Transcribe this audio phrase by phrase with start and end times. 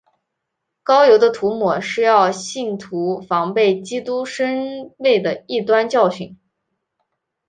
[0.81, 6.39] 膏油的涂抹是要信徒防备基督身位的异端教训。